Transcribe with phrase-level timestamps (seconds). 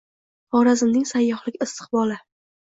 [0.55, 2.19] Xorazmning sayyohlik istiqboli